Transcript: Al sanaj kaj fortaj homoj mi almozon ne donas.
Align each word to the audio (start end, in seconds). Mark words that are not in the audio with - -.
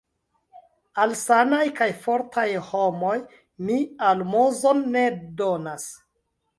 Al 1.03 1.13
sanaj 1.23 1.61
kaj 1.81 1.89
fortaj 2.07 2.47
homoj 2.71 3.15
mi 3.71 3.81
almozon 4.11 4.85
ne 4.99 5.09
donas. 5.41 5.91